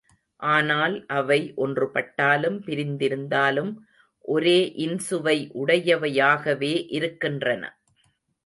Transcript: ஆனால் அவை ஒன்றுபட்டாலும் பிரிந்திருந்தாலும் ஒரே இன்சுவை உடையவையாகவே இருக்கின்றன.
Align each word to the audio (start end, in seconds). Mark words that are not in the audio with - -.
ஆனால் 0.39 0.95
அவை 1.09 1.37
ஒன்றுபட்டாலும் 1.57 2.57
பிரிந்திருந்தாலும் 2.65 3.71
ஒரே 4.25 4.57
இன்சுவை 4.85 5.37
உடையவையாகவே 5.61 6.73
இருக்கின்றன. 6.97 7.63